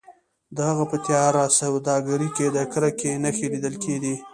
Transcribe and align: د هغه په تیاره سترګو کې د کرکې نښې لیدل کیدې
د 0.55 0.57
هغه 0.69 0.83
په 0.91 0.97
تیاره 1.05 1.43
سترګو 1.57 2.27
کې 2.35 2.45
د 2.49 2.57
کرکې 2.71 3.11
نښې 3.23 3.47
لیدل 3.53 3.75
کیدې 3.83 4.15